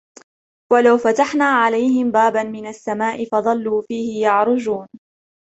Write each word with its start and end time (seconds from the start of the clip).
ولو 0.71 0.97
فتحنا 0.97 1.45
عليهم 1.45 2.11
بابا 2.11 2.43
من 2.43 2.67
السماء 2.67 3.25
فظلوا 3.25 3.81
فيه 3.81 4.21
يعرجون 4.21 4.87